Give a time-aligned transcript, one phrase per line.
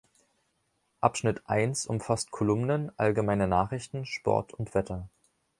[0.99, 5.07] Abschnitt eins umfasst Kolumnen, allgemeine Nachrichten, Sport und Wetter.